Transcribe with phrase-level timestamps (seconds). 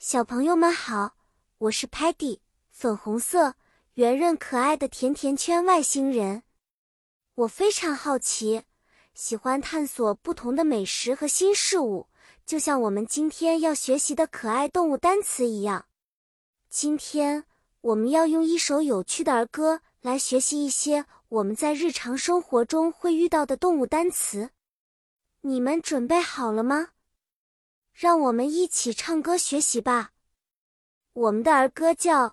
[0.00, 1.16] 小朋友们好，
[1.58, 2.38] 我是 Patty，
[2.70, 3.56] 粉红色、
[3.94, 6.44] 圆润可爱的甜甜圈外星人。
[7.34, 8.62] 我非常好奇，
[9.12, 12.06] 喜欢探索不同的美食和新事物，
[12.46, 15.86] 就像我们今天要学习的可爱动物单词一样。
[16.70, 17.44] 今天
[17.80, 24.50] 我们要用一首有趣的儿歌来学习一些我们在日常生活中会遇到的动物单词。
[25.40, 26.90] 你们准备好了吗？
[27.98, 30.12] 让我们一起唱歌学习吧。
[31.14, 32.28] 我们的儿歌叫《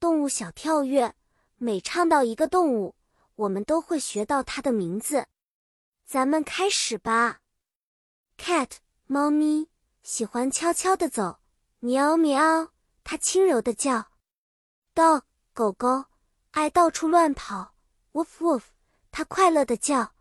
[0.00, 1.06] 动物小跳跃》，
[1.56, 2.96] 每唱到一个动物，
[3.36, 5.28] 我们都会学到它的名字。
[6.04, 7.38] 咱们开始吧。
[8.36, 9.68] Cat，猫咪，
[10.02, 11.38] 喜欢悄悄地走。
[11.78, 12.72] 喵喵，
[13.04, 14.08] 它轻柔地叫。
[14.96, 15.22] Dog，
[15.54, 16.06] 狗狗，
[16.50, 17.76] 爱到处乱跑。
[18.14, 18.62] Woof woof，
[19.12, 20.12] 它快乐地叫。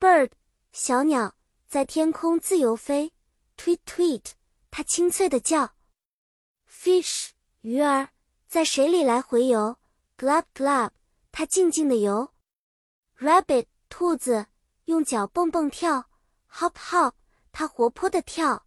[0.00, 0.30] Bird，
[0.72, 1.34] 小鸟，
[1.68, 3.12] 在天空自由飞。
[3.62, 4.32] Tweet tweet，
[4.72, 5.74] 它清脆的叫。
[6.68, 7.28] Fish，
[7.60, 8.08] 鱼儿
[8.48, 9.78] 在水里来回游。
[10.18, 10.90] Glub glub，
[11.30, 12.32] 它静静的游。
[13.16, 14.46] Rabbit，兔子
[14.86, 16.10] 用脚蹦蹦跳。
[16.50, 17.12] Hop hop，
[17.52, 18.66] 它活泼的跳。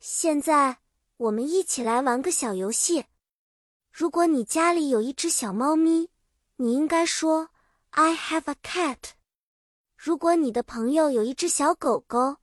[0.00, 0.78] 现在
[1.16, 3.04] 我们一起来玩个小游戏。
[3.92, 6.10] 如果你家里有一只小猫咪，
[6.56, 7.50] 你应该说
[7.90, 9.12] I have a cat。
[9.96, 12.38] 如果你的朋友有一只小狗狗，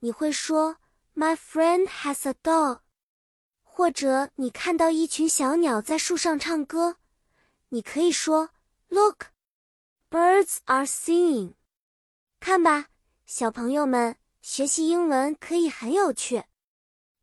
[0.00, 0.78] 你会说。
[1.16, 2.80] My friend has a dog。
[3.62, 6.96] 或者你看到一群小鸟在树上唱歌，
[7.70, 8.50] 你可以说
[8.88, 9.26] ：Look,
[10.10, 11.54] birds are singing。
[12.38, 12.86] 看吧，
[13.26, 16.44] 小朋友们，学习英文可以很有趣。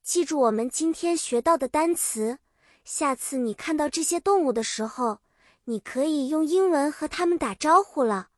[0.03, 2.39] 记住我们今天学到的单词，
[2.83, 5.19] 下次你看到这些动物的时候，
[5.65, 8.29] 你可以用英文和它们打招呼了。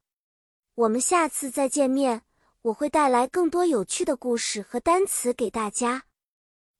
[0.75, 2.23] 我们下次再见面。
[2.64, 6.06] 我会带来更多有趣的故事和单词给大家。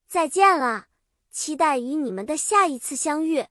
[0.08, 0.86] 再见了，
[1.30, 3.44] 期待与你们的下一次相遇。